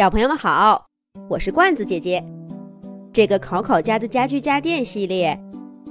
[0.00, 0.86] 小朋友们好，
[1.28, 2.24] 我是罐子姐姐。
[3.12, 5.38] 这个考考家的家居家电系列，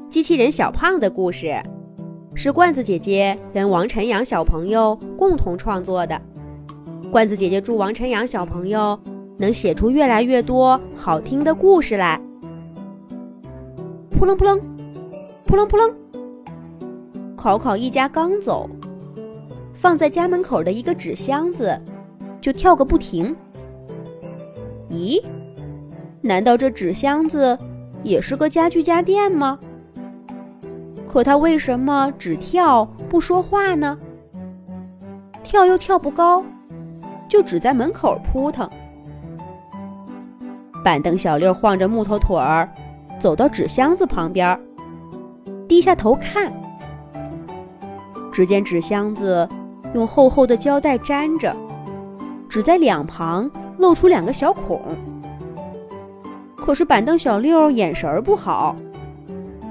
[0.09, 1.61] 机器人小胖的故事，
[2.33, 6.19] 是罐子姐姐跟王晨阳小朋友共同创作的。
[7.11, 8.99] 罐子姐姐祝王晨阳小朋友
[9.37, 12.19] 能写出越来越多好听的故事来。
[14.09, 14.59] 扑棱扑棱，
[15.45, 15.95] 扑棱扑棱。
[17.35, 18.67] 考考一家刚走，
[19.75, 21.79] 放在家门口的一个纸箱子
[22.41, 23.35] 就跳个不停。
[24.89, 25.23] 咦，
[26.21, 27.57] 难道这纸箱子
[28.03, 29.59] 也是个家具家电吗？
[31.07, 33.97] 可它为什么只跳不说话呢？
[35.43, 36.43] 跳又跳不高，
[37.27, 38.69] 就只在门口扑腾。
[40.83, 42.69] 板凳小六晃着木头腿儿，
[43.19, 44.59] 走到纸箱子旁边，
[45.67, 46.53] 低下头看，
[48.31, 49.47] 只见纸箱子
[49.93, 51.55] 用厚厚的胶带粘着，
[52.47, 53.49] 只在两旁。
[53.79, 54.81] 露出两个小孔，
[56.57, 58.75] 可是板凳小六眼神儿不好，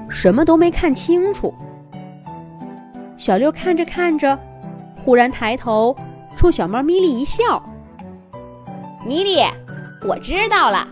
[0.09, 1.55] 什么都没看清楚。
[3.19, 4.37] 小六看着看着，
[4.97, 5.95] 忽然抬头
[6.39, 7.63] 冲小猫咪莉一笑
[9.07, 9.43] ：“咪莉，
[10.07, 10.89] 我知道了，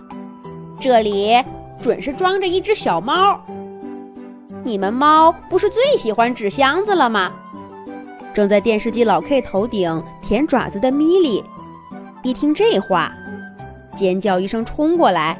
[0.78, 1.42] 这里
[1.80, 3.40] 准是装着一只小猫。
[4.62, 7.32] 你们猫不是最喜欢纸箱子了吗？”
[8.34, 11.42] 正在电视机老 K 头顶舔爪子的咪莉。
[12.26, 13.12] 一听这话，
[13.94, 15.38] 尖叫一声，冲过来，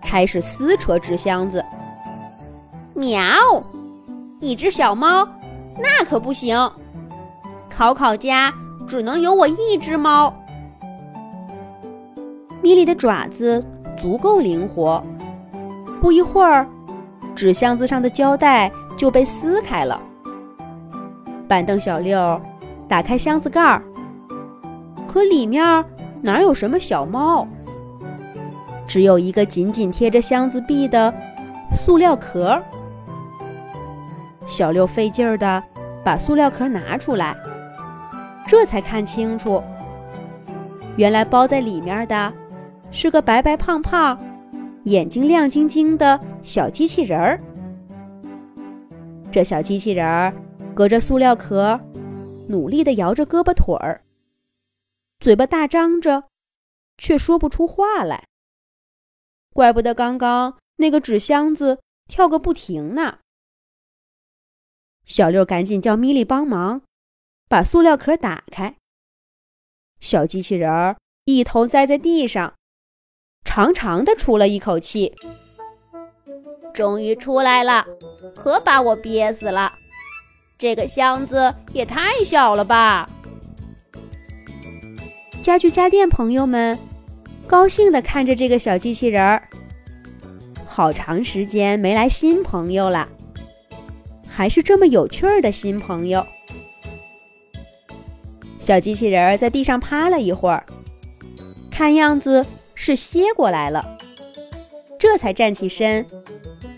[0.00, 1.62] 开始撕扯纸箱子。
[2.94, 3.22] 喵！
[4.40, 5.28] 一只小猫，
[5.76, 6.58] 那可不行。
[7.68, 8.50] 考考家
[8.88, 10.34] 只能有我一只猫。
[12.62, 13.62] 米莉的爪子
[13.94, 15.04] 足够灵活，
[16.00, 16.66] 不一会儿，
[17.34, 20.00] 纸箱子上的胶带就被撕开了。
[21.46, 22.40] 板凳小六
[22.88, 23.82] 打开箱子盖儿。
[25.10, 25.84] 可里面
[26.22, 27.44] 哪有什么小猫？
[28.86, 31.12] 只有一个紧紧贴着箱子壁的
[31.74, 32.62] 塑料壳。
[34.46, 35.60] 小六费劲儿的
[36.04, 37.36] 把塑料壳拿出来，
[38.46, 39.60] 这才看清楚，
[40.94, 42.32] 原来包在里面的
[42.92, 44.16] 是个白白胖胖、
[44.84, 47.40] 眼睛亮晶晶的小机器人儿。
[49.32, 50.32] 这小机器人儿
[50.72, 51.80] 隔着塑料壳，
[52.46, 54.00] 努力的摇着胳膊腿儿。
[55.20, 56.24] 嘴巴大张着，
[56.96, 58.26] 却说不出话来。
[59.52, 63.18] 怪不得刚刚那个纸箱子跳个不停呢。
[65.04, 66.80] 小六赶紧叫米莉帮忙，
[67.48, 68.76] 把塑料壳打开。
[70.00, 72.54] 小机器人儿一头栽在地上，
[73.44, 75.14] 长长的出了一口气。
[76.72, 77.84] 终于出来了，
[78.34, 79.70] 可把我憋死了！
[80.56, 83.10] 这个箱子也太小了吧！
[85.42, 86.78] 家具家电朋友们
[87.46, 89.42] 高兴地看着这个小机器人儿。
[90.66, 93.08] 好长时间没来新朋友了，
[94.28, 96.24] 还是这么有趣儿的新朋友。
[98.58, 100.64] 小机器人儿在地上趴了一会儿，
[101.70, 103.98] 看样子是歇过来了，
[104.98, 106.04] 这才站起身，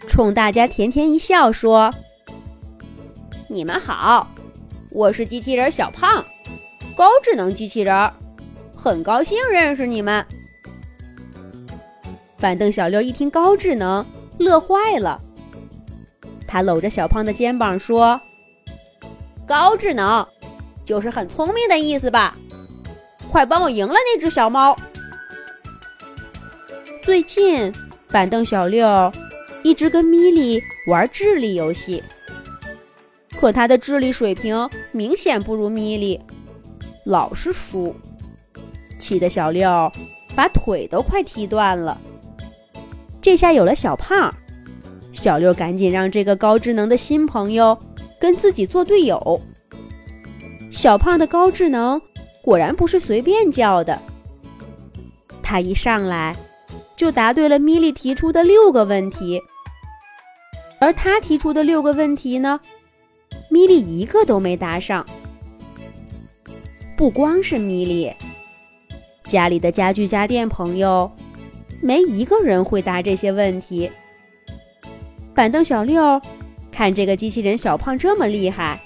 [0.09, 1.93] 冲大家甜甜一笑，说
[3.49, 4.29] ：“你们好，
[4.91, 6.25] 我是机器人小胖，
[6.97, 8.15] 高智能机器人儿。”
[8.83, 10.27] 很高兴认识你们。
[12.41, 14.05] 板凳小六一听高智能，
[14.39, 15.21] 乐坏了。
[16.49, 18.21] 他搂着小胖的肩膀说
[19.47, 20.27] ：“高智能，
[20.85, 22.37] 就是很聪明的意思吧？
[23.31, 24.77] 快帮我赢了那只小猫。”
[27.05, 27.73] 最近，
[28.09, 29.13] 板凳小六
[29.63, 32.03] 一直跟米莉玩智力游戏，
[33.39, 36.21] 可他的智力水平明显不如米莉，
[37.07, 37.95] 老是输。
[39.03, 39.91] 气的小六
[40.37, 41.99] 把腿都快踢断了。
[43.21, 44.33] 这下有了小胖，
[45.13, 47.77] 小六赶紧让这个高智能的新朋友
[48.21, 49.41] 跟自己做队友。
[50.71, 52.01] 小胖的高智能
[52.43, 54.01] 果然不是随便叫的，
[55.43, 56.37] 他一上来
[56.97, 59.41] 就答对了米莉提出的六个问题，
[60.81, 62.61] 而他提出的六个问题呢，
[63.51, 65.05] 米莉一个都没答上。
[66.97, 68.13] 不光是米莉。
[69.33, 71.11] 家里的家具家电朋友，
[71.81, 73.91] 没一个人会答这些问题。
[75.35, 76.21] 板凳小六
[76.71, 78.79] 看这个机器人小胖这么厉害，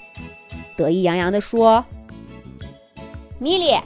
[0.77, 1.83] 得意洋洋地说
[3.39, 3.77] ：“米莉，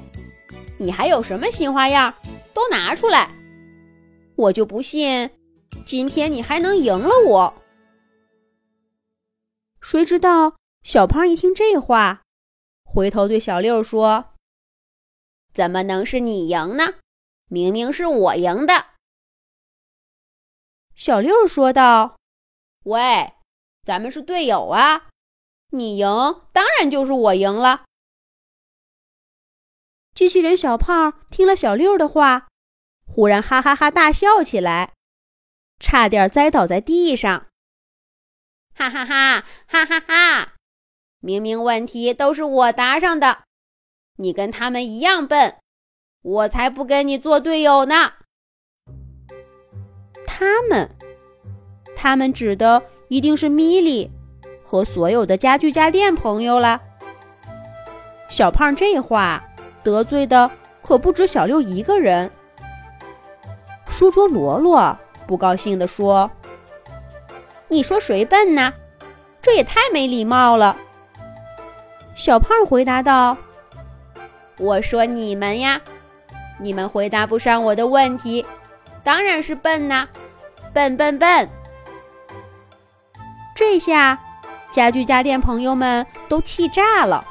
[0.78, 2.14] 你还有什么新花样，
[2.54, 3.28] 都拿出来，
[4.36, 5.28] 我就不信
[5.84, 7.54] 今天你还能赢了我。”
[9.82, 10.54] 谁知道
[10.84, 12.22] 小胖一听这话，
[12.84, 14.26] 回头对小六说。
[15.54, 16.96] 怎么能是你赢呢？
[17.48, 18.88] 明明是我赢的。”
[20.96, 22.18] 小六说道
[22.86, 23.34] ：“喂，
[23.84, 25.10] 咱们是队友啊，
[25.72, 26.08] 你赢
[26.54, 27.86] 当然就是我赢了。”
[30.14, 32.48] 机器人小胖听了小六的话，
[33.06, 34.94] 忽然哈哈哈大笑起来，
[35.80, 37.48] 差点栽倒在地上。
[38.74, 40.54] 哈哈哈哈哈哈！
[41.20, 43.44] 明明问题都是我答上的，
[44.22, 45.56] 你跟他们一样笨，
[46.22, 48.14] 我才不跟你做队友呢。
[50.26, 50.90] 他们，
[51.96, 54.10] 他们指的一定是米莉
[54.64, 56.82] 和所有的家具家电朋友了。
[58.28, 59.44] 小胖这话。
[59.84, 60.52] 得罪的
[60.84, 62.30] 可不止小六一个人。
[63.90, 64.96] 书桌罗罗
[65.26, 66.30] 不高兴地说
[67.68, 68.72] ：“你说谁笨呢？
[69.42, 70.78] 这也太没礼貌了。”
[72.16, 73.36] 小胖回答道
[74.62, 75.82] ：“我说你们呀，
[76.60, 78.46] 你们回答不上我的问题，
[79.04, 80.08] 当然是笨呐，
[80.72, 81.50] 笨笨笨。”
[83.58, 84.20] 这下，
[84.70, 87.26] 家具家电朋友们都气炸了。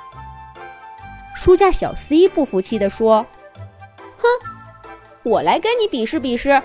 [1.36, 3.24] 书架小 C 不服气地说
[4.18, 4.26] ：“哼，
[5.22, 6.60] 我来跟你比试比试，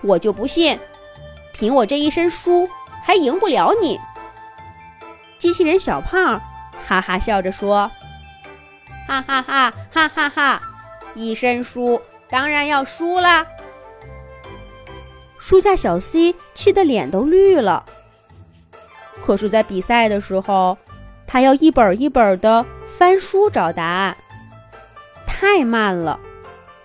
[0.00, 0.80] 我就不信，
[1.52, 2.66] 凭我这一身书
[3.02, 4.00] 还赢不了你。”
[5.36, 6.40] 机器人小胖
[6.82, 7.90] 哈哈笑着说
[9.06, 10.62] ：“哈哈哈哈哈哈，
[11.14, 13.46] 一身书当然要输啦。”
[15.38, 17.84] 书架小 C 气得脸都绿了。
[19.24, 20.76] 可是，在比赛的时候，
[21.26, 22.64] 他要一本一本的。
[22.98, 24.16] 翻书找答案，
[25.26, 26.18] 太慢了，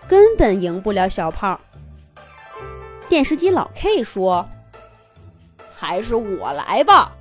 [0.09, 1.57] 根本赢不了小胖。
[3.07, 4.45] 电视机老 K 说
[5.73, 7.13] ：“还是我来吧。”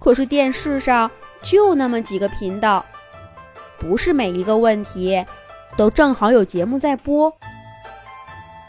[0.00, 1.08] 可是电视上
[1.42, 2.84] 就那么几个频道，
[3.82, 5.26] 不是每一个问题
[5.76, 7.36] 都正好有节目在播。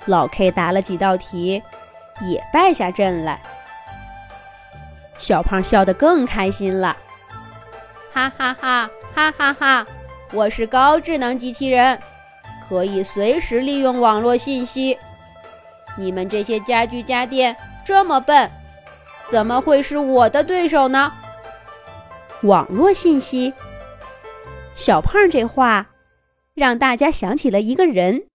[0.08, 1.62] 老 K 答了几道题，
[2.22, 3.40] 也败下阵来。
[5.20, 6.98] 小胖笑得更开心了。
[8.12, 9.88] 哈哈哈哈哈哈！
[10.32, 12.00] 我是高智能机器人，
[12.68, 14.98] 可以随时利用网络信息。
[15.96, 17.56] 你们这些家具家电
[17.86, 18.50] 这么笨，
[19.30, 21.14] 怎么会是我的对手呢？
[22.42, 23.54] 网络信息，
[24.76, 25.92] 小胖这话
[26.54, 28.28] 让大家想起了一个人。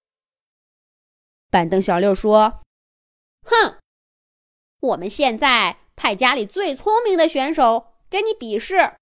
[1.51, 2.63] 板凳小六说
[3.45, 3.79] ：“哼，
[4.81, 8.95] 我们现在派家里最聪明的选手跟你比试。”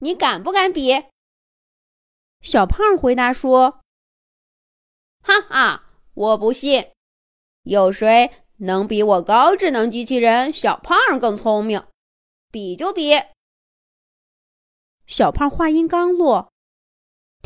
[0.00, 1.06] 你敢不敢比？
[2.42, 3.80] 小胖回答说
[5.24, 6.92] ：“哈哈，我不信，
[7.62, 11.82] 有谁能比我高智能机器人小胖更聪明？
[12.52, 13.14] 比就比。”
[15.06, 16.52] 小胖话音刚落，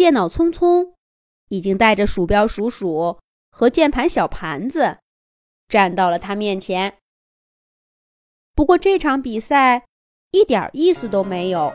[0.00, 0.94] 电脑聪聪
[1.50, 3.18] 已经带着鼠标鼠鼠
[3.50, 4.96] 和键盘小盘子
[5.68, 6.94] 站到了他面前。
[8.54, 9.84] 不过这场比赛
[10.30, 11.70] 一点意思都没有。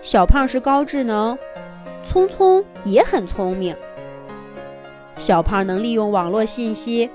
[0.00, 1.36] 小胖是高智能，
[2.04, 3.76] 聪聪也很聪明。
[5.16, 7.10] 小胖能利用网络信息，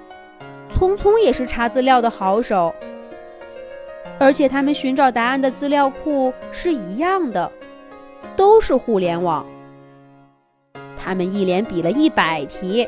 [0.70, 2.76] 聪聪也是查资料的好手。
[4.20, 7.50] 而且他们寻找答案的资料库是一样的，
[8.36, 9.48] 都是互联网。
[11.08, 12.86] 他们一连比了一百题，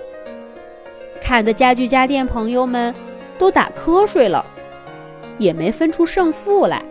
[1.22, 2.94] 看的家具家电朋友们
[3.38, 4.46] 都打瞌睡了，
[5.38, 6.84] 也没分出胜负来。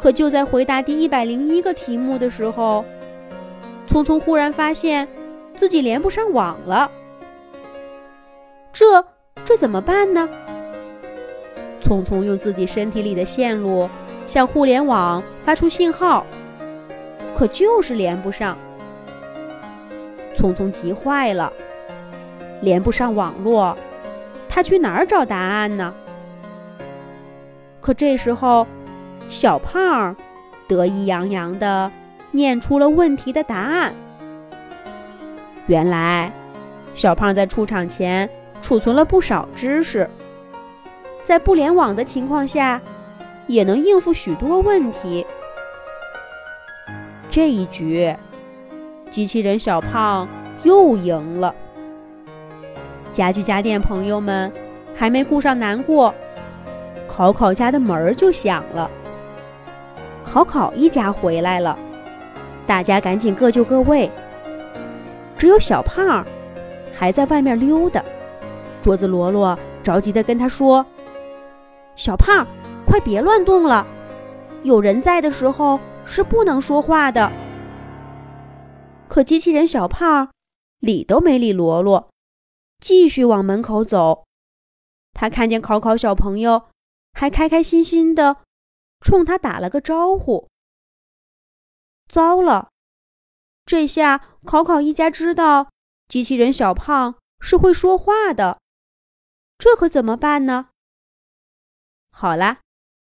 [0.00, 2.84] 可就在回答第一百零一个题目的时候，
[3.88, 5.08] 聪聪忽然发现
[5.56, 6.88] 自己连不上网了。
[8.72, 9.04] 这
[9.44, 10.28] 这怎么办呢？
[11.80, 13.90] 聪聪用自己身体里的线路
[14.24, 16.24] 向互联网发出信号，
[17.34, 18.56] 可就是连不上。
[20.34, 21.52] 聪聪急坏了，
[22.60, 23.76] 连不上网络，
[24.48, 25.94] 他去哪儿找答案呢？
[27.80, 28.66] 可这时候。
[29.28, 30.14] 小胖
[30.66, 31.90] 得意洋洋地
[32.32, 33.94] 念出了问题的答案。
[35.68, 36.30] 原来，
[36.92, 38.28] 小胖在出场前
[38.60, 40.10] 储存了不少知识，
[41.22, 42.82] 在不联网的情况下，
[43.46, 45.24] 也能应付许多问题。
[47.30, 48.14] 这一局，
[49.12, 50.26] 机器人小胖
[50.62, 51.54] 又赢了。
[53.12, 54.50] 家具家电朋友们
[54.94, 56.14] 还没顾上难过，
[57.06, 58.90] 考考家的门儿就响了。
[60.24, 61.78] 考考一家回来了，
[62.66, 64.10] 大家赶紧各就各位。
[65.36, 66.24] 只有小胖
[66.90, 68.02] 还在外面溜达。
[68.80, 70.86] 桌子罗罗着急地跟他说
[71.96, 72.46] ：“小胖，
[72.86, 73.86] 快别乱动了，
[74.62, 77.30] 有人在的时候是不能说话的。”
[79.12, 80.32] 可机器人小胖
[80.78, 82.08] 理都没理罗罗，
[82.80, 84.24] 继续往门口走。
[85.12, 86.70] 他看见考考小朋友，
[87.12, 88.38] 还开开心心的
[89.00, 90.48] 冲他打了个招呼。
[92.08, 92.70] 糟了，
[93.66, 95.70] 这下考考一家知道
[96.08, 98.62] 机器人小胖是会说话的，
[99.58, 100.70] 这可怎么办呢？
[102.10, 102.62] 好啦，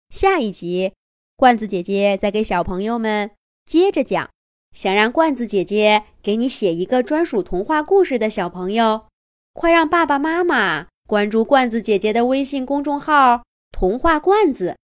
[0.10, 0.94] 下一集
[1.36, 4.32] 罐子姐姐再给小朋友们接着讲。
[4.72, 9.08] 想让罐子姐姐给你写一个专属童话故事的小朋友，
[9.54, 14.78] 快让爸爸妈妈关注罐子姐姐的微信公众号“童话罐子”，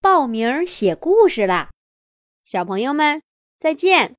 [0.00, 1.70] 报名写故事啦！
[2.44, 3.20] 小朋友们
[3.58, 4.14] 再见。